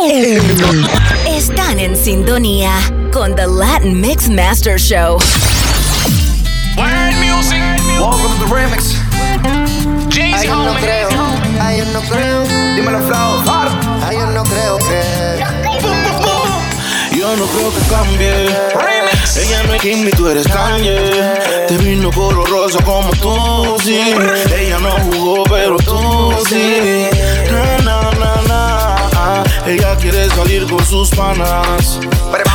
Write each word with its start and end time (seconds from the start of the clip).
Están 0.00 1.80
en 1.80 1.96
sintonía 1.96 2.70
con 3.12 3.34
The 3.34 3.48
Latin 3.48 4.00
Mix 4.00 4.28
Master 4.28 4.78
Show. 4.78 5.18
Music. 7.18 7.58
Welcome 7.98 8.38
to 8.38 8.46
the 8.46 8.54
remix. 8.54 8.94
Jay-Z, 10.08 10.38
Ay, 10.38 10.46
yo 10.46 10.54
no 10.54 10.74
creo, 10.74 11.08
ay, 11.60 11.78
yo 11.78 11.84
no 11.86 12.00
creo, 12.02 12.44
Dímelo, 12.76 13.00
Flow. 13.08 13.42
Ay, 14.06 14.16
yo 14.16 14.26
no 14.26 14.44
creo 14.44 14.78
que. 14.78 15.02
Yo 17.18 17.36
no 17.36 17.46
creo 17.46 17.72
que 17.74 17.80
cambie. 17.90 18.46
Remix. 18.76 19.36
Ella 19.36 19.64
no 19.64 19.74
es 19.74 19.82
Kim 19.82 20.04
ni 20.04 20.12
tú 20.12 20.28
eres 20.28 20.46
Kanye. 20.46 20.96
Te 21.66 21.76
vino 21.78 22.12
color 22.12 22.48
rosa 22.48 22.78
como 22.84 23.10
tú, 23.16 23.76
sí. 23.82 23.98
Ella 24.56 24.78
no 24.78 24.90
jugó, 24.92 25.42
pero 25.44 25.76
tú 25.78 26.34
sí. 26.48 27.08
Ella 29.68 29.94
quiere 29.96 30.26
salir 30.30 30.66
con 30.66 30.82
sus 30.82 31.10
panas. 31.10 32.00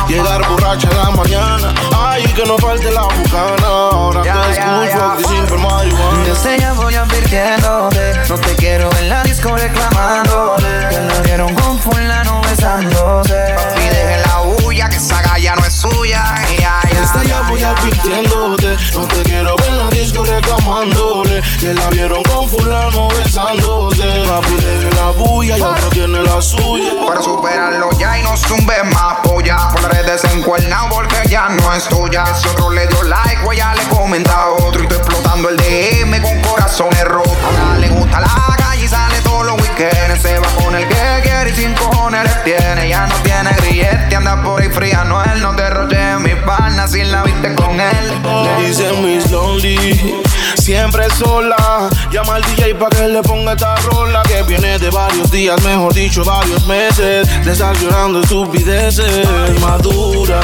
Llegar 0.08 0.48
borracha 0.48 0.88
en 0.90 0.96
la 0.96 1.10
mañana. 1.12 1.72
Ay, 1.96 2.24
que 2.34 2.44
no 2.44 2.58
falte 2.58 2.90
la 2.90 3.02
bucana. 3.02 3.66
Ahora 3.68 4.24
Ya, 4.24 4.42
te 4.42 4.56
ya, 4.56 5.14
escucho 5.14 5.28
sin 5.28 5.46
por 5.46 5.58
marihuana. 5.58 6.24
Desde 6.24 6.58
ya 6.58 6.72
voy 6.72 6.94
advirtiéndote, 6.96 8.14
no 8.28 8.36
te 8.36 8.56
quiero 8.56 8.90
en 8.98 9.08
la 9.08 9.22
disco 9.22 9.56
reclamándote. 9.56 10.66
Que 10.90 11.00
la 11.00 11.20
vieron 11.22 11.54
con 11.54 11.78
fulano 11.78 12.40
besándose. 12.50 13.54
Papi, 13.54 13.82
deje 13.82 14.22
la 14.26 14.42
huya, 14.42 14.88
que 14.88 14.96
esa 14.96 15.22
galla 15.22 15.54
no 15.54 15.66
es 15.66 15.72
suya. 15.72 16.34
Ya, 16.58 16.80
ya, 16.82 17.00
Desde 17.00 17.28
ya 17.28 17.42
voy 17.42 17.62
advirtiéndote 17.62 18.76
No 18.94 19.06
te 19.06 19.22
quiero 19.22 19.54
ver 19.56 19.68
en 19.68 19.78
la 19.78 19.90
disco 19.90 20.24
reclamándole 20.24 21.13
Que 21.60 21.74
la 21.74 21.88
vieron 21.90 22.22
con 22.24 22.48
fulano 22.48 23.08
besándose 23.08 24.02
Papi 24.28 24.54
deje 24.54 24.90
la 24.96 25.10
bulla 25.10 25.58
y 25.58 25.62
otro 25.62 25.88
tiene 25.90 26.22
la 26.22 26.40
suya 26.40 26.92
Para 27.06 27.22
superarlo 27.22 27.90
ya 27.98 28.18
y 28.18 28.22
no 28.22 28.36
zumbe 28.36 28.82
más 28.84 29.18
polla. 29.22 29.68
Por 29.70 29.82
las 29.82 29.92
redes 29.92 30.24
encuernado 30.24 30.88
porque 30.90 31.16
ya 31.28 31.48
no 31.48 31.72
es 31.74 31.84
tuya. 31.88 32.24
Si 32.34 32.48
otro 32.48 32.70
le 32.70 32.86
dio 32.86 33.02
like, 33.04 33.38
pues 33.44 33.58
ya 33.58 33.74
le 33.74 33.82
comenta 33.84 34.32
a 34.32 34.50
otro. 34.50 34.82
Y 34.82 34.88
tú 34.88 34.94
explotando 34.94 35.48
el 35.48 35.56
DM 35.56 36.20
con 36.22 36.40
corazones 36.42 37.04
rotos. 37.04 37.36
Ahora 37.44 37.78
le 37.78 37.88
gusta 37.88 38.20
la 38.20 38.56
calle 38.56 38.84
y 38.84 38.88
sale 38.88 39.20
todos 39.22 39.46
los 39.46 39.60
weekends. 39.60 40.22
Se 40.22 40.38
va 40.38 40.48
con 40.62 40.74
el 40.74 40.86
que 40.88 41.20
quiere 41.22 41.50
y 41.50 41.54
sin 41.54 41.74
cojones 41.74 42.24
le 42.24 42.52
tiene. 42.52 42.88
Ya 42.88 43.06
no 43.06 43.14
tiene 43.16 43.50
grillete, 43.56 44.16
anda 44.16 44.42
por 44.42 44.62
ahí 44.62 44.68
fría. 44.68 45.04
No, 45.04 45.22
él 45.22 45.40
no 45.40 45.52
derroche 45.52 46.18
mi 46.18 46.34
pana 46.46 46.86
si 46.88 47.04
la 47.04 47.22
viste 47.22 47.54
con 47.54 47.80
él. 47.80 48.22
Le 48.44 48.66
dicen 48.66 49.04
Miss 49.04 49.30
Lonely 49.30 50.22
Siempre 50.64 51.04
sola 51.10 51.90
Llama 52.10 52.36
al 52.36 52.42
DJ 52.42 52.74
pa' 52.76 52.88
que 52.88 53.06
le 53.06 53.20
ponga 53.20 53.52
esta 53.52 53.76
rola 53.76 54.22
Que 54.22 54.42
viene 54.44 54.78
de 54.78 54.88
varios 54.88 55.30
días, 55.30 55.62
mejor 55.62 55.92
dicho 55.92 56.24
varios 56.24 56.66
meses 56.66 57.28
De 57.44 57.52
estar 57.52 57.76
llorando 57.76 58.22
estupideces 58.22 59.28
Madura 59.60 60.40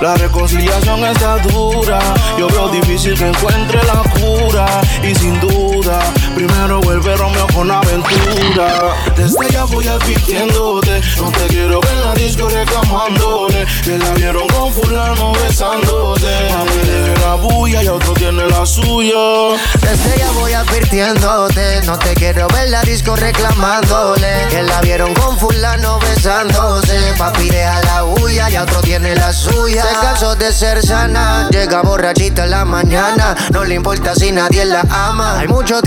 la 0.00 0.14
reconciliación 0.14 1.04
está 1.06 1.38
dura. 1.38 1.98
Yo 2.38 2.48
veo 2.48 2.68
difícil 2.68 3.14
que 3.14 3.28
encuentre 3.28 3.80
la 3.84 4.02
cura. 4.20 4.66
Y 5.02 5.14
sin 5.14 5.40
duda, 5.40 5.98
primero 6.36 6.82
vuelve 6.82 7.16
Romeo 7.16 7.46
con 7.54 7.70
aventura. 7.70 8.94
Desde 9.16 9.48
ya 9.50 9.64
voy 9.64 9.88
advirtiéndote. 9.88 11.00
No 11.16 11.30
te 11.32 11.46
quiero 11.46 11.80
ver 11.80 11.96
la 12.04 12.14
disco 12.14 12.48
reclamándole. 12.48 13.66
Que 13.82 13.96
la 13.98 14.10
vieron 14.10 14.46
con 14.48 14.70
fulano 14.72 15.32
besándose. 15.32 16.50
A 16.50 16.64
mí 16.64 17.14
la 17.22 17.34
bulla 17.36 17.82
y 17.82 17.88
otro 17.88 18.12
tiene 18.12 18.46
la 18.48 18.66
suya. 18.66 19.16
Desde 19.80 20.18
ya 20.18 20.30
voy 20.32 20.52
advirtiéndote, 20.52 21.80
no 21.86 21.98
te 21.98 22.12
quiero 22.14 22.48
ver 22.48 22.68
la 22.68 22.82
disco 22.82 23.16
reclamándole. 23.16 24.46
Que 24.50 24.62
la 24.62 24.80
vieron 24.82 25.14
con 25.14 25.38
fulano 25.38 25.98
besándose. 26.00 27.14
Papi 27.16 27.48
deja 27.48 27.80
la 27.82 28.04
huya 28.04 28.50
y 28.50 28.58
otro 28.58 28.82
tiene 28.82 29.14
la 29.14 29.32
suya. 29.32 29.82
Se 29.82 29.94
cansó 30.02 30.36
de 30.36 30.52
ser 30.52 30.84
sana, 30.84 31.48
llega 31.50 31.80
borrachita 31.80 32.44
en 32.44 32.50
la 32.50 32.66
mañana. 32.66 33.34
No 33.52 33.64
le 33.64 33.76
importa 33.76 34.14
si 34.14 34.32
nadie 34.32 34.66
la 34.66 34.82
ama. 34.90 35.38
Hay 35.38 35.48
mucho 35.48 35.80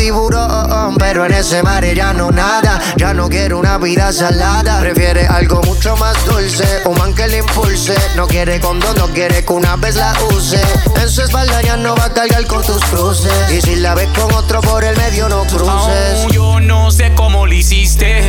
pero 0.97 1.25
en 1.25 1.33
ese 1.33 1.63
mar 1.63 1.83
ya 1.85 2.13
no 2.13 2.31
nada. 2.31 2.79
Ya 2.97 3.13
no 3.13 3.29
quiere 3.29 3.55
una 3.55 3.77
vida 3.77 4.11
salada. 4.11 4.79
Prefiere 4.79 5.27
algo 5.27 5.61
mucho 5.63 5.95
más 5.97 6.23
dulce, 6.25 6.66
un 6.85 6.97
man 6.97 7.13
que 7.13 7.27
le 7.27 7.38
impulse. 7.38 7.95
No 8.16 8.27
quiere 8.27 8.59
condón, 8.59 8.95
no 8.97 9.07
quiere 9.07 9.44
que 9.44 9.53
una 9.53 9.75
vez 9.75 9.95
la 9.95 10.13
use. 10.31 10.61
En 11.01 11.09
su 11.09 11.22
espalda 11.22 11.61
ya 11.61 11.77
no 11.77 11.95
va 11.95 12.05
a 12.05 12.13
cargar 12.13 12.45
con 12.47 12.63
tus 12.63 12.83
cruces. 12.85 13.31
Y 13.51 13.61
si 13.61 13.75
la 13.77 13.95
ves 13.95 14.09
con 14.17 14.33
otro 14.33 14.61
por 14.61 14.83
el 14.83 14.95
medio, 14.97 15.29
no 15.29 15.44
cruces. 15.45 16.27
Yo 16.31 16.59
no 16.59 16.91
sé 16.91 17.13
cómo 17.16 17.45
lo 17.45 17.53
hiciste, 17.53 18.27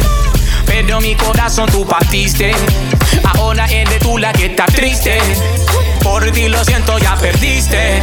pero 0.66 1.00
mi 1.00 1.14
corazón 1.16 1.68
tú 1.70 1.86
partiste. 1.86 2.52
Ahora 3.34 3.66
eres 3.66 3.98
tú 3.98 4.18
la 4.18 4.32
que 4.32 4.46
está 4.46 4.66
triste. 4.66 5.18
Por 6.02 6.30
ti 6.30 6.48
lo 6.48 6.64
siento, 6.64 6.98
ya 6.98 7.14
perdiste. 7.16 8.02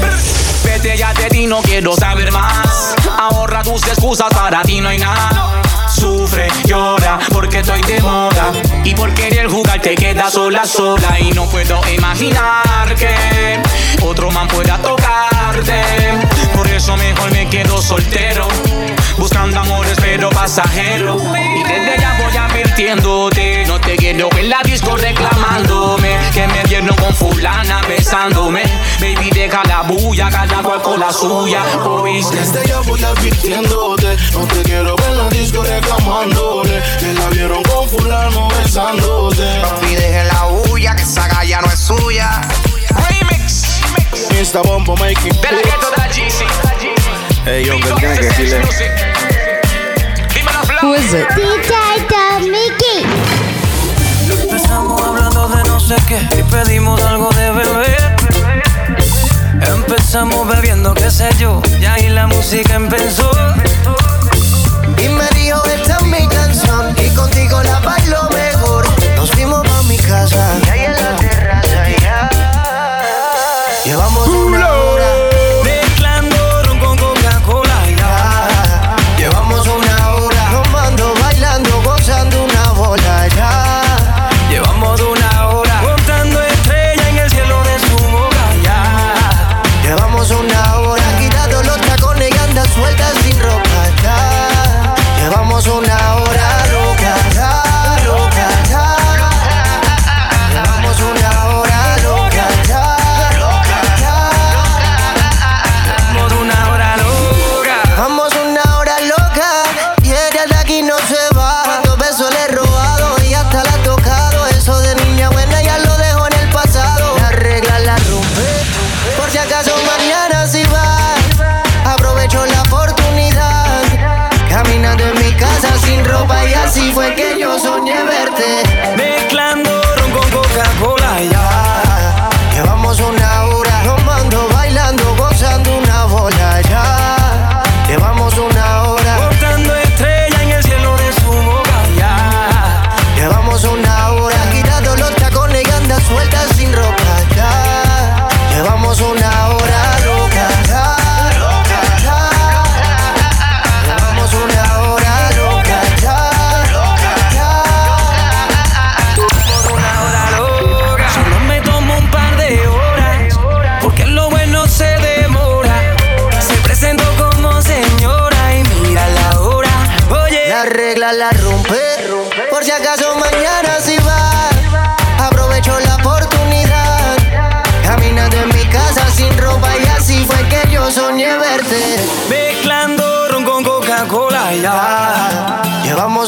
Vete 0.64 0.98
ya 0.98 1.14
de 1.14 1.30
ti, 1.30 1.48
no 1.48 1.62
quiero 1.62 1.96
saber 1.96 2.32
más. 2.32 2.96
Ahorra 3.18 3.64
tus 3.64 3.86
excusas, 3.88 4.28
para 4.34 4.62
ti 4.64 4.82
no 4.82 4.90
hay 4.90 5.00
nada. 5.00 5.62
Sufre, 5.88 6.48
llora, 6.66 7.20
porque 7.32 7.60
estoy 7.60 7.82
de 7.84 8.02
moda. 8.02 8.52
Y 8.84 8.94
por 8.94 9.14
querer 9.14 9.48
jugar 9.48 9.82
te 9.82 9.96
quedas 9.96 10.34
sola, 10.34 10.66
sola. 10.66 11.20
Y 11.20 11.32
no 11.32 11.46
puedo 11.50 11.82
imaginar 11.90 12.94
que 12.96 13.60
otro 14.02 14.30
man 14.32 14.48
pueda 14.48 14.78
tocarte. 14.78 15.82
Por 16.54 16.68
eso 16.68 16.96
mejor 16.98 17.32
me 17.32 17.48
quedo 17.50 17.82
soltero. 17.82 18.48
Buscando 19.18 19.60
amores 19.60 19.98
pero 20.00 20.30
pasajero 20.30 21.18
fulana 27.48 27.82
besándome. 27.88 28.64
Baby 29.00 29.30
deja 29.32 29.64
la 29.66 29.82
bulla, 29.84 30.30
cada 30.30 30.62
cual 30.62 30.82
con 30.82 31.00
la 31.00 31.12
suya. 31.12 31.64
¿Oíste? 31.86 32.36
Desde 32.38 32.68
ya 32.68 32.80
voy 32.82 33.04
advirtiéndote 33.04 34.18
No 34.34 34.48
te 34.48 34.64
quiero 34.64 34.96
ver 34.96 35.10
en 35.10 35.18
la 35.18 35.30
disco 35.30 35.64
reclamándole. 35.64 36.82
Que 37.00 37.14
la 37.14 37.30
vieron 37.30 37.64
con 37.64 37.90
fulano 37.90 38.50
besándose. 38.50 39.60
Papi, 39.62 39.96
deje 39.96 40.26
la 40.26 40.48
huya, 40.48 40.96
que 40.96 41.04
esa 41.04 41.28
galla 41.28 41.62
no 41.62 41.68
es 41.68 41.80
suya. 41.80 42.42
Remix. 43.10 43.82
Insta 44.38 44.62
bombo 44.62 44.96
making 44.98 45.34
De 45.42 45.52
la 45.52 45.62
gueto 45.62 45.90
de 45.92 45.98
la 45.98 46.08
GC 46.08 46.46
Hey 47.46 47.66
yo, 47.66 47.80
que 47.80 47.94
tiene 47.94 48.20
que 48.20 48.26
decirle. 48.26 48.62
Who 50.82 50.94
is 50.94 51.14
it? 51.14 51.28
DJ 51.30 52.07
y 55.90 56.44
pedimos 56.52 57.02
algo 57.02 57.30
de 57.30 57.50
beber. 57.50 58.16
Empezamos 59.62 60.46
bebiendo, 60.46 60.94
qué 60.94 61.10
sé 61.10 61.30
yo, 61.40 61.62
y 61.80 61.86
ahí 61.86 62.10
la 62.10 62.28
música 62.28 62.76
empezó. 62.76 63.32
Y 64.98 65.08
me 65.08 65.26
dijo, 65.40 65.64
esta 65.66 65.98
es 65.98 66.04
mi 66.04 66.28
canción 66.28 66.94
Y 66.98 67.10
contigo 67.16 67.64
la 67.64 67.80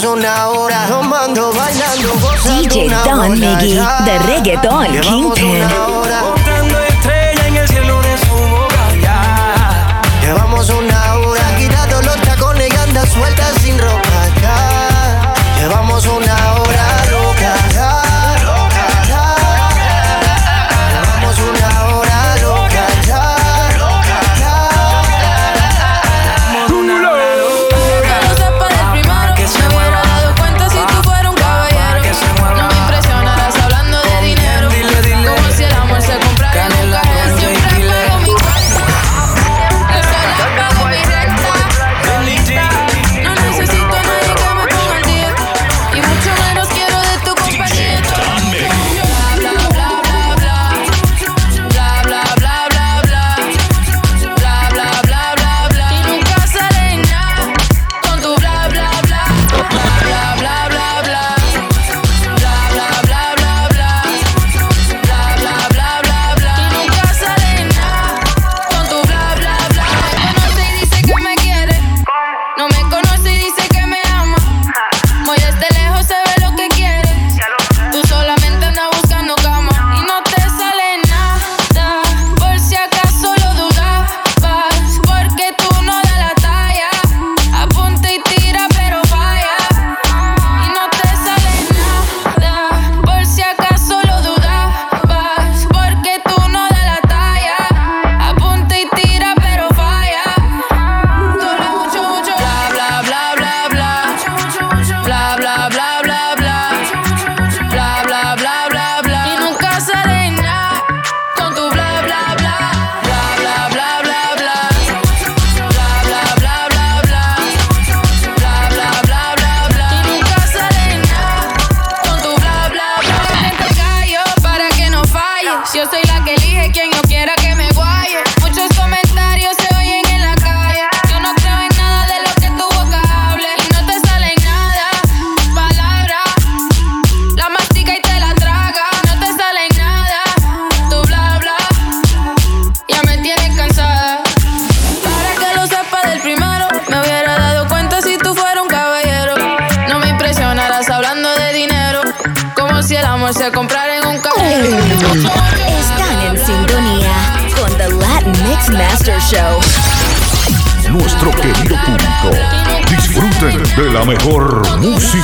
Una 0.02 0.48
hora 0.50 0.86
tomando, 0.88 1.52
bailando, 1.52 2.14
DJ 2.46 2.90
Don 3.04 3.32
Miggy, 3.32 3.78
The 4.06 4.18
Reggaeton 4.26 5.00
Kingpin. 5.02 5.68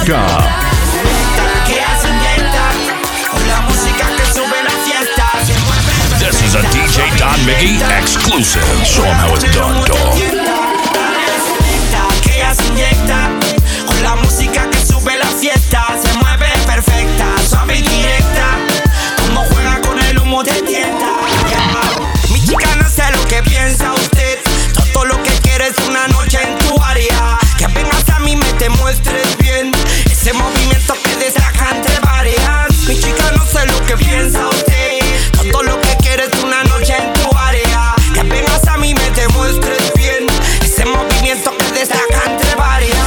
música. 0.05 0.65
This 6.19 6.41
is 6.43 6.55
a 6.55 6.61
DJ 6.69 7.17
Don 7.17 7.33
Miggy 7.45 7.81
exclusive. 7.97 8.63
Show 8.85 9.01
them 9.01 9.15
how 9.15 9.33
it's 9.33 9.43
done, 9.55 9.83
dog. 9.85 10.13
Con 13.87 14.03
la 14.03 14.15
música 14.15 14.69
que 14.69 14.85
sube 14.85 15.17
la 15.17 15.25
fiesta, 15.25 15.85
se 16.01 16.13
mueve 16.19 16.47
perfecta, 16.65 17.25
suave 17.49 17.77
y 17.77 17.81
directa. 17.81 18.57
Como 19.25 19.43
juega 19.45 19.81
con 19.81 19.99
el 19.99 20.19
humo 20.19 20.43
de 20.43 20.53
tienda. 20.61 21.07
Mi 22.31 22.41
chica 22.45 22.75
no 22.75 22.87
sé 22.89 23.03
lo 23.11 23.25
que 23.25 23.41
piensa 23.43 23.91
usted. 23.93 24.39
Todo 24.93 25.05
lo 25.05 25.23
que 25.23 25.31
quiere 25.41 25.67
es 25.67 25.77
una 25.87 26.07
noche 26.07 26.39
en 26.43 26.57
tu 26.59 26.81
área. 26.83 27.39
Que 27.57 27.67
vengas 27.67 28.07
a 28.09 28.19
mí 28.19 28.35
me 28.35 28.53
te 28.53 28.69
muestre 28.69 29.24
piensa 33.97 34.47
usted. 34.47 34.99
Todo 35.51 35.63
lo 35.63 35.79
que 35.81 35.95
quieres 35.97 36.29
una 36.43 36.63
noche 36.63 36.95
en 36.97 37.13
tu 37.13 37.37
área. 37.37 37.93
Que 38.13 38.19
apenas 38.21 38.67
a 38.67 38.77
mí 38.77 38.93
me 38.93 39.09
demuestres 39.11 39.93
bien 39.95 40.27
ese 40.61 40.85
movimiento 40.85 41.55
que 41.57 41.79
destaca 41.79 42.21
entre 42.25 42.55
varias. 42.55 42.97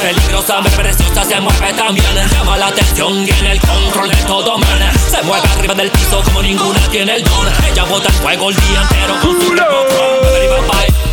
Peligrosamente 0.00 0.76
preciosa 0.76 1.24
se 1.24 1.40
mueve 1.40 1.72
también. 1.74 2.06
Llama 2.32 2.56
la 2.56 2.68
atención 2.68 3.26
y 3.26 3.30
en 3.30 3.46
el 3.46 3.60
control 3.60 4.10
de 4.10 4.22
todo 4.24 4.58
manes. 4.58 5.00
Se 5.10 5.22
mueve 5.22 5.48
arriba 5.56 5.74
del 5.74 5.90
piso 5.90 6.22
como 6.24 6.42
ninguna 6.42 6.80
tiene 6.90 7.16
el 7.16 7.24
don. 7.24 7.46
Ella 7.70 7.84
bota 7.84 8.08
el 8.08 8.14
fuego 8.14 8.50
el 8.50 8.56
día 8.56 8.82
entero 8.82 9.20
con 9.20 9.40
su 9.40 9.52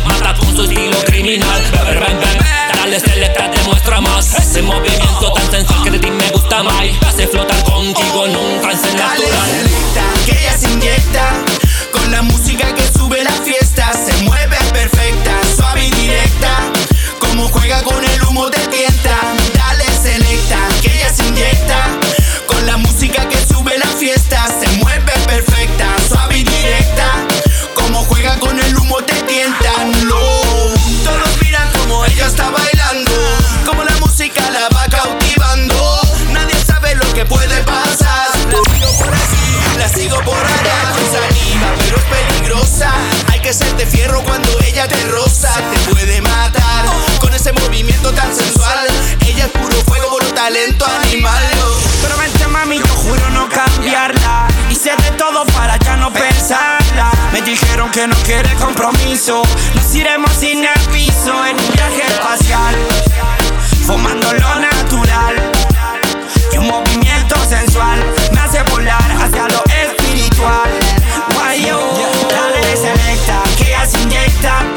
Mata 0.06 0.34
con 0.38 0.56
su 0.56 0.62
estilo 0.62 0.98
criminal. 1.04 1.62
Beber, 1.72 2.00
beber, 2.00 2.16
beber. 2.16 2.55
Dale 2.86 2.98
este 2.98 3.16
letra 3.16 3.50
te 3.50 3.60
muestra 3.64 4.00
más 4.00 4.38
Ese 4.38 4.62
movimiento 4.62 5.32
tan 5.32 5.50
sensual 5.50 5.82
que 5.82 5.90
de 5.90 5.98
ti 5.98 6.08
me 6.08 6.30
gusta 6.30 6.62
más. 6.62 6.84
Te 7.00 7.06
hace 7.06 7.26
flotar 7.26 7.60
contigo 7.64 8.28
nunca 8.28 8.70
es 8.70 8.94
natural 8.94 9.50
que 10.24 10.30
ella 10.30 10.56
se 10.56 10.70
inyecta. 10.70 11.32
Con 11.92 12.12
la 12.12 12.22
música 12.22 12.72
que 12.76 12.86
sube 12.96 13.24
la 13.24 13.32
fiesta 13.32 13.90
Se 13.92 14.22
mueve 14.22 14.56
perfecta, 14.72 15.32
suave 15.56 15.84
y 15.84 15.90
directa. 15.90 16.58
Como 17.18 17.48
juega 17.48 17.82
con 17.82 18.04
el 18.04 18.22
humo 18.22 18.48
de 18.50 18.58
tienta. 18.68 19.35
que 57.96 58.06
no 58.06 58.16
quiere 58.24 58.52
compromiso. 58.56 59.42
Nos 59.74 59.94
iremos 59.94 60.30
sin 60.32 60.62
el 60.62 60.80
piso 60.92 61.32
en 61.46 61.56
un 61.58 61.72
viaje 61.72 62.02
espacial, 62.06 62.74
fumando 63.86 64.34
lo 64.34 64.54
natural 64.56 65.34
y 66.52 66.58
un 66.58 66.66
movimiento 66.66 67.36
sensual 67.48 67.98
me 68.32 68.40
hace 68.40 68.62
volar 68.70 69.10
hacia 69.18 69.48
lo 69.48 69.64
espiritual. 69.82 70.70
Guayo, 71.32 71.80
dale 72.28 72.76
selecta 72.76 73.42
que 73.56 73.70
ya 73.70 73.86
se 73.86 74.02
inyecta. 74.02 74.75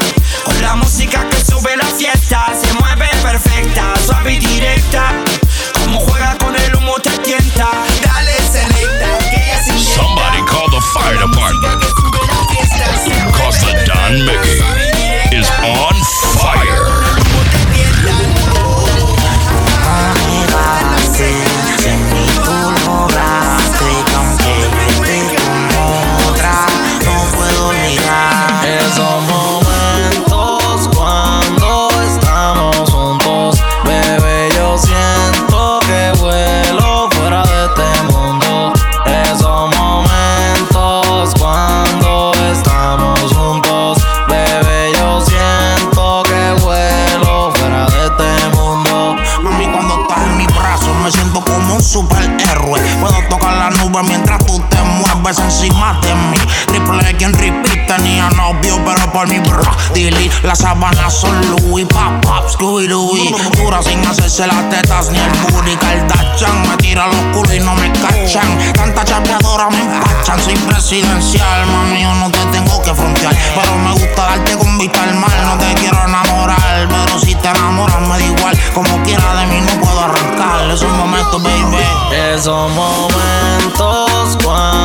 Mueves 55.30 55.38
encima 55.38 55.98
de 56.02 56.14
mí. 56.14 56.38
Triple 56.66 57.16
quien 57.16 57.32
repeat 57.34 57.86
tenía 57.86 58.28
novio, 58.30 58.80
pero 58.84 59.12
por 59.12 59.28
mi 59.28 59.38
bro. 59.38 59.62
Dilly, 59.94 60.30
las 60.42 60.58
sábanas 60.58 61.12
son 61.12 61.34
Louis, 61.50 61.86
pop, 61.86 62.20
pop, 62.22 62.48
Scooby 62.48 62.88
Doo. 62.88 63.12
Dura 63.56 63.82
sin 63.82 64.04
hacerse 64.06 64.46
las 64.46 64.68
tetas 64.70 65.10
ni 65.10 65.18
el 65.18 65.30
booty. 65.52 65.76
Kardashian 65.76 66.68
me 66.68 66.76
tira 66.78 67.06
los 67.06 67.36
culos 67.36 67.54
y 67.54 67.60
no 67.60 67.74
me 67.74 67.92
cachan. 67.92 68.72
Tanta 68.74 69.04
chapeadora 69.04 69.70
me 69.70 69.80
empachan. 69.80 70.40
Soy 70.40 70.54
presidencial, 70.54 71.66
mami, 71.66 72.02
yo 72.02 72.14
no 72.14 72.30
te 72.30 72.44
tengo 72.46 72.82
que 72.82 72.94
frontear. 72.94 73.36
Pero 73.54 73.76
me 73.76 73.92
gusta 73.92 74.22
darte 74.22 74.56
con 74.56 74.78
vista 74.78 75.02
al 75.02 75.14
mal. 75.14 75.30
No 75.44 75.58
te 75.58 75.74
quiero 75.74 75.98
enamorar, 76.06 76.88
pero 76.88 77.18
si 77.18 77.34
te 77.34 77.48
enamoras 77.48 78.00
me 78.02 78.18
da 78.18 78.20
igual. 78.20 78.58
Como 78.74 79.02
quiera 79.02 79.34
de 79.34 79.46
mí 79.46 79.60
no 79.60 79.80
puedo 79.80 80.00
arrancar. 80.00 80.70
Esos 80.70 80.90
momentos, 80.90 81.42
baby. 81.42 81.76
Esos 82.12 82.70
momentos 82.72 84.38
cuando 84.44 84.79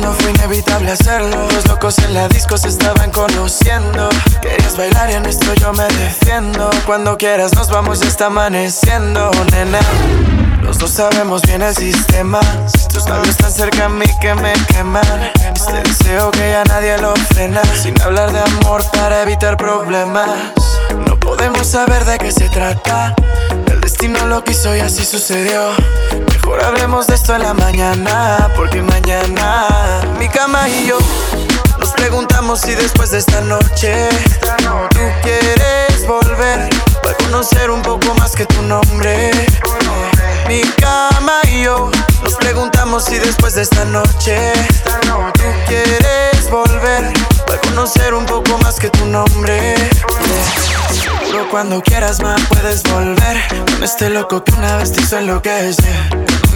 Entiendo, 0.00 0.18
fue 0.22 0.30
inevitable 0.30 0.92
hacerlo. 0.92 1.46
Los 1.52 1.68
locos 1.68 1.98
en 1.98 2.14
la 2.14 2.26
disco 2.28 2.56
se 2.56 2.68
estaban 2.68 3.10
conociendo. 3.10 4.08
Querías 4.40 4.74
bailar 4.74 5.10
y 5.10 5.12
en 5.12 5.26
esto 5.26 5.52
yo 5.52 5.74
me 5.74 5.84
defiendo. 5.84 6.70
Cuando 6.86 7.18
quieras, 7.18 7.54
nos 7.54 7.68
vamos, 7.68 8.00
ya 8.00 8.08
está 8.08 8.26
amaneciendo, 8.26 9.30
nena. 9.52 9.78
Los 10.62 10.78
dos 10.78 10.92
sabemos 10.92 11.42
bien 11.42 11.60
el 11.60 11.76
sistema. 11.76 12.40
Tus 12.90 13.06
labios 13.10 13.36
tan 13.36 13.52
cerca 13.52 13.84
a 13.84 13.88
mí 13.90 14.06
que 14.22 14.34
me 14.36 14.54
queman. 14.68 15.04
Este 15.54 15.82
deseo 15.82 16.30
que 16.30 16.50
ya 16.50 16.64
nadie 16.64 16.96
lo 16.96 17.14
frena. 17.34 17.60
Sin 17.82 18.00
hablar 18.00 18.32
de 18.32 18.40
amor 18.40 18.82
para 18.92 19.20
evitar 19.20 19.58
problemas. 19.58 20.30
No 21.06 21.20
podemos 21.20 21.66
saber 21.66 22.06
de 22.06 22.16
qué 22.16 22.32
se 22.32 22.48
trata. 22.48 23.14
Destino 24.00 24.26
lo 24.28 24.42
quiso 24.42 24.74
y 24.74 24.80
así 24.80 25.04
sucedió. 25.04 25.72
Mejor 26.32 26.64
hablemos 26.64 27.06
de 27.06 27.16
esto 27.16 27.34
en 27.34 27.42
la 27.42 27.52
mañana. 27.52 28.50
Porque 28.56 28.80
mañana 28.80 30.00
mi 30.18 30.26
cama 30.26 30.66
y 30.70 30.86
yo 30.86 30.96
nos 31.78 31.90
preguntamos 31.90 32.62
si 32.62 32.74
después 32.74 33.10
de 33.10 33.18
esta 33.18 33.42
noche 33.42 34.08
tú 34.88 35.00
quieres 35.22 36.06
volver 36.06 36.70
para 37.02 37.14
conocer 37.18 37.70
un 37.70 37.82
poco 37.82 38.14
más 38.14 38.34
que 38.34 38.46
tu 38.46 38.62
nombre. 38.62 39.32
Mi 40.48 40.62
cama 40.80 41.42
y 41.52 41.64
yo 41.64 41.90
nos 42.22 42.36
preguntamos 42.36 43.04
si 43.04 43.18
después 43.18 43.54
de 43.54 43.62
esta 43.62 43.84
noche 43.84 44.54
cuando 51.50 51.82
quieras 51.82 52.22
más 52.22 52.40
puedes 52.48 52.82
volver 52.84 53.36
con 53.72 53.82
este 53.82 54.08
loco 54.08 54.44
que 54.44 54.52
una 54.52 54.76
vez 54.76 54.92
te 54.92 55.00
hizo 55.00 55.18
enloquecer. 55.18 55.94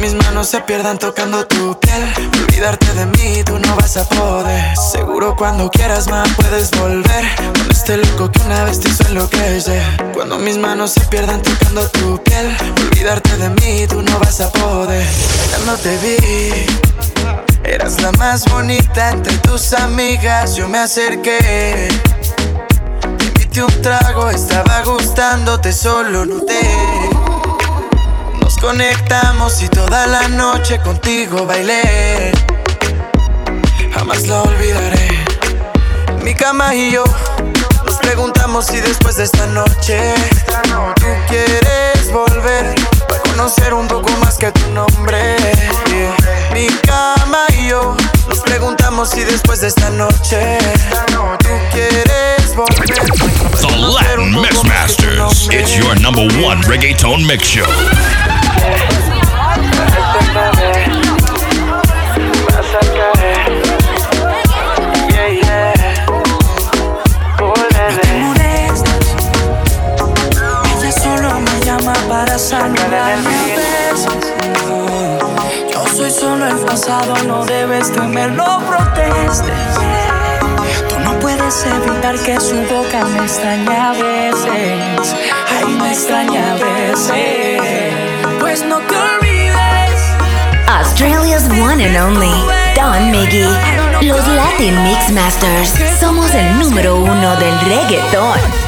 Mis 0.00 0.14
manos 0.14 0.48
se 0.48 0.60
pierdan 0.60 0.98
tocando 0.98 1.46
tu 1.46 1.78
piel. 1.80 2.30
Olvidarte 2.42 2.92
de 2.94 3.06
mí, 3.06 3.42
tú 3.44 3.58
no 3.58 3.76
vas 3.76 3.96
a 3.96 4.08
poder. 4.08 4.76
Seguro 4.76 5.34
cuando 5.36 5.68
quieras 5.70 6.08
más 6.08 6.28
puedes 6.36 6.70
volver. 6.72 7.24
Con 7.36 7.70
este 7.70 7.96
loco 7.96 8.30
que 8.30 8.40
una 8.42 8.64
vez 8.64 8.80
te 8.80 8.88
hizo 8.88 9.06
enloquecer. 9.08 9.82
Cuando 10.12 10.38
mis 10.38 10.58
manos 10.58 10.92
se 10.92 11.00
pierdan 11.02 11.42
tocando 11.42 11.88
tu 11.88 12.22
piel. 12.22 12.56
Olvidarte 12.90 13.36
de 13.36 13.50
mí, 13.50 13.86
tú 13.88 14.00
no 14.02 14.18
vas 14.20 14.40
a 14.40 14.50
poder. 14.52 15.04
Ya 15.50 15.58
no 15.66 15.76
te 15.76 15.96
vi. 15.98 16.66
Eras 17.64 18.00
la 18.00 18.12
más 18.12 18.44
bonita 18.44 19.10
entre 19.10 19.36
tus 19.38 19.72
amigas. 19.72 20.54
Yo 20.54 20.68
me 20.68 20.78
acerqué. 20.78 21.88
Un 23.56 23.82
trago, 23.82 24.30
estaba 24.30 24.82
gustándote, 24.82 25.72
solo 25.72 26.26
noté. 26.26 26.60
Nos 28.40 28.56
conectamos 28.56 29.62
y 29.62 29.68
toda 29.68 30.08
la 30.08 30.26
noche 30.26 30.80
contigo 30.82 31.46
bailé. 31.46 32.32
Jamás 33.94 34.26
lo 34.26 34.42
olvidaré. 34.42 35.24
Mi 36.24 36.34
cama 36.34 36.74
y 36.74 36.90
yo 36.90 37.04
nos 37.86 37.94
preguntamos 37.98 38.66
si 38.66 38.80
después 38.80 39.18
de 39.18 39.24
esta 39.24 39.46
noche 39.46 40.14
tú 40.96 41.06
quieres 41.28 42.12
volver 42.12 42.74
para 43.08 43.20
conocer 43.22 43.72
un 43.72 43.86
poco 43.86 44.10
más 44.16 44.36
que 44.36 44.50
tu 44.50 44.68
nombre. 44.70 45.36
Mi 46.52 46.66
cama 46.86 47.46
y 47.56 47.68
yo 47.68 47.96
nos 48.28 48.40
preguntamos 48.40 49.10
si 49.10 49.22
después 49.22 49.60
de 49.60 49.68
esta 49.68 49.90
noche 49.90 50.58
tú 51.38 51.50
quieres 51.72 52.56
volver. 52.56 52.93
Latin 53.76 54.32
Mix 54.40 54.62
Masters. 54.64 55.48
It's 55.50 55.76
your 55.76 55.94
number 56.00 56.22
one 56.42 56.58
reggaeton 56.62 57.26
mix 57.26 57.46
show. 57.46 57.64
Solo 76.10 76.46
el 76.46 76.58
pasado, 76.58 77.14
no 77.26 77.44
debes 77.44 77.92
temerlo, 77.92 78.60
protestes 78.68 80.23
puedes 81.44 81.66
evitar 81.66 82.18
que 82.20 82.40
su 82.40 82.56
boca 82.56 83.04
me 83.04 83.24
extraña 83.24 83.90
a 83.90 83.92
veces. 83.92 85.14
Ay, 85.46 85.74
me 85.74 85.90
extraña 85.90 86.52
a 86.52 86.54
veces. 86.54 87.92
Pues 88.40 88.64
no 88.64 88.78
te 88.78 88.96
olvides. 88.96 90.00
Australia's 90.68 91.46
one 91.60 91.84
and 91.84 91.96
only 91.96 92.32
Don 92.74 93.10
Miggy. 93.10 93.44
Los 94.00 94.26
Latin 94.26 94.82
Mix 94.84 95.10
Masters 95.12 95.74
somos 96.00 96.32
el 96.34 96.58
número 96.58 96.96
uno 96.96 97.36
del 97.36 97.60
reggaetón. 97.60 98.63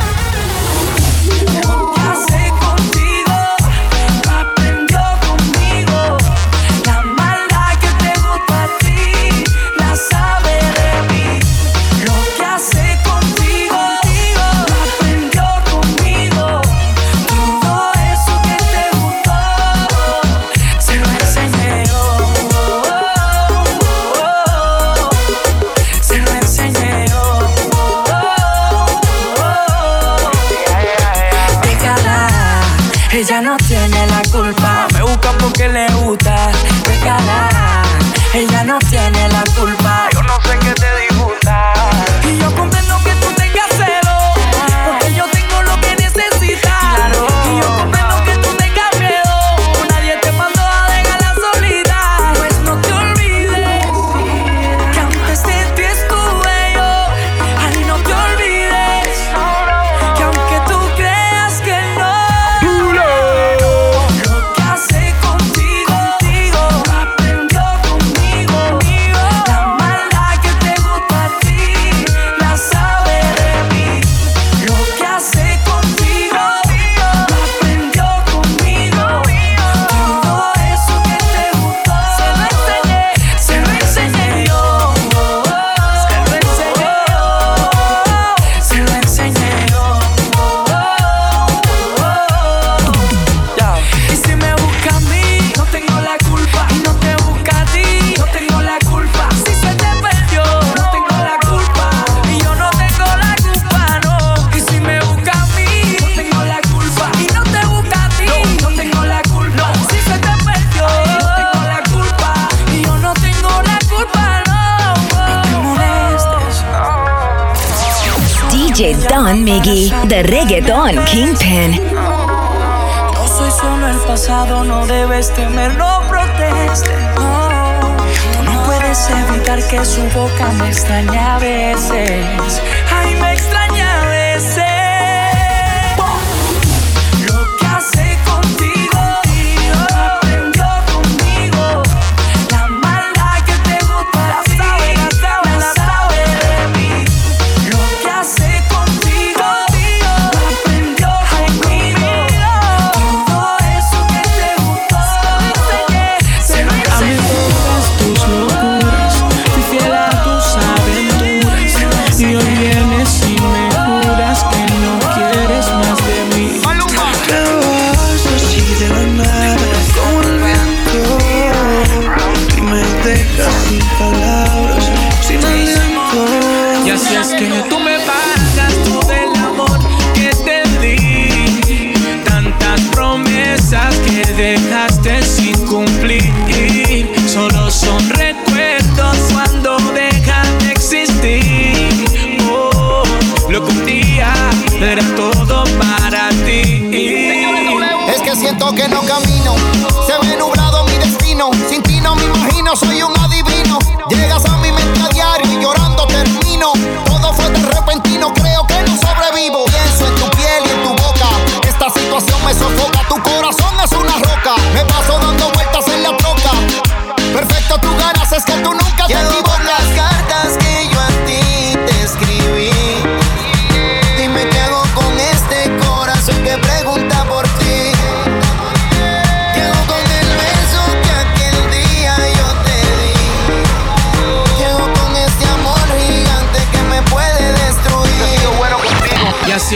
Don 119.26 119.42
Miggy, 119.42 119.90
The 120.08 120.22
Reggaeton 120.22 121.04
Kingpin. 121.04 121.72
No 121.92 123.26
soy 123.26 123.50
solo 123.50 123.88
el 123.88 123.98
pasado, 124.06 124.62
no 124.62 124.86
debes 124.86 125.34
temer, 125.34 125.74
no 125.74 126.00
protestes. 126.08 126.88
No. 127.16 127.96
Tú 128.32 128.42
no 128.44 128.64
puedes 128.66 129.10
evitar 129.10 129.60
que 129.66 129.84
su 129.84 130.02
boca 130.10 130.48
me 130.60 130.68
extraña 130.68 131.34
a 131.34 131.38
veces. 131.40 132.62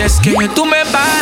es 0.05 0.19
que 0.21 0.33
tú 0.55 0.65
me 0.65 0.83
vas 0.85 1.20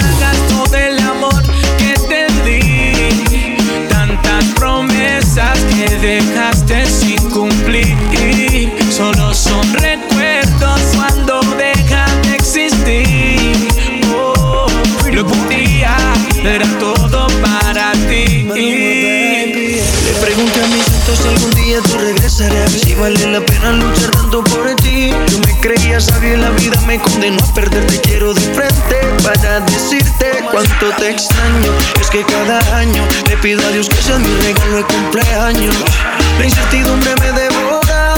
Es 31.00 32.10
que 32.10 32.24
cada 32.24 32.58
año 32.76 33.06
le 33.28 33.36
pido 33.36 33.64
a 33.64 33.70
Dios 33.70 33.88
que 33.88 34.02
sea 34.02 34.18
mi 34.18 34.28
regalo 34.42 34.78
de 34.78 34.84
cumpleaños. 34.84 35.76
La 36.38 36.44
incertidumbre 36.44 37.14
me 37.20 37.32
devora. 37.32 38.14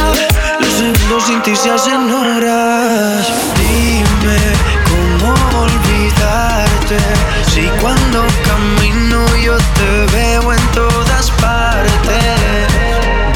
Los 0.59 0.73
segundos 0.73 1.25
sin 1.25 1.43
ti 1.43 1.55
se 1.55 1.71
hacen 1.71 2.11
horas. 2.11 3.29
Dime 3.59 4.38
cómo 4.88 5.35
olvidarte. 5.61 6.97
Si 7.53 7.69
cuando 7.83 8.27
camino 8.47 9.27
yo 9.37 9.59
te 9.59 10.16
veo 10.16 10.53
en 10.53 10.66
todas 10.69 11.31
partes. 11.33 12.66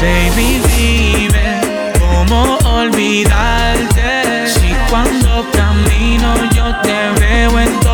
Baby, 0.01 0.61
dime 0.75 1.61
cómo 1.99 2.57
olvidarte. 2.63 4.49
Si 4.49 4.75
cuando 4.89 5.45
camino 5.51 6.33
yo 6.55 6.75
te 6.81 7.11
veo 7.19 7.59
en 7.59 7.67
todas 7.67 7.73
partes. 7.73 7.84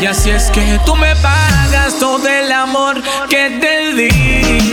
Y 0.00 0.06
así 0.06 0.30
es 0.30 0.50
que 0.50 0.80
tú 0.84 0.96
me 0.96 1.14
pagas 1.16 2.00
todo 2.00 2.26
el 2.26 2.50
amor 2.50 3.00
que 3.28 3.50
te 3.60 3.94
di. 3.94 4.72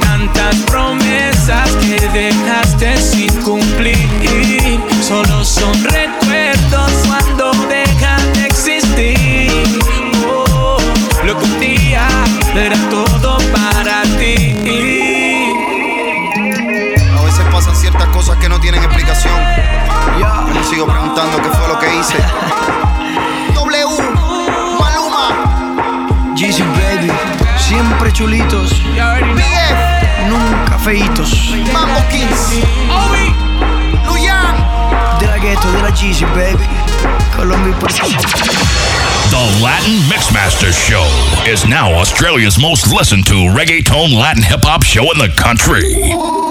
Tantas 0.00 0.56
promesas 0.66 1.70
que 1.72 2.08
dejaste 2.08 2.96
sin 2.96 3.30
cumplir. 3.42 4.80
Solo 5.02 5.44
son 5.44 5.74
recuerdos 5.84 6.27
The 37.78 39.60
Latin 39.62 40.00
Mixmaster 40.10 40.72
Show 40.72 41.06
is 41.48 41.64
now 41.64 41.92
Australia's 41.92 42.60
most 42.60 42.92
listened 42.92 43.24
to 43.28 43.34
reggaeton 43.34 44.18
Latin 44.18 44.42
hip 44.42 44.62
hop 44.64 44.82
show 44.82 45.12
in 45.12 45.18
the 45.18 45.28
country. 45.36 46.47